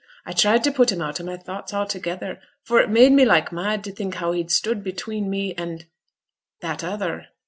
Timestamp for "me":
3.11-3.23, 5.29-5.53